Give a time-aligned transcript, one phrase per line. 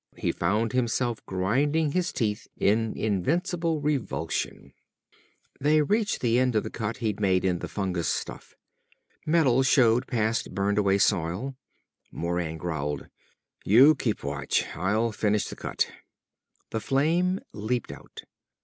[0.17, 4.73] He found himself grinding his teeth in invincible revulsion.
[5.59, 8.55] They reached the end of the cut he'd made in the fungus stuff.
[9.27, 11.55] Metal showed past burned away soil.
[12.11, 13.09] Moran growled;
[13.63, 14.65] "You keep watch.
[14.75, 15.91] I'll finish the cut."
[16.71, 18.23] The flame leaped out.